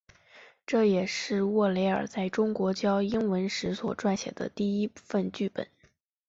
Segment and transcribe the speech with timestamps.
[0.65, 5.67] 这也是沃雷尔在中国教英文时所撰写的第一份剧本。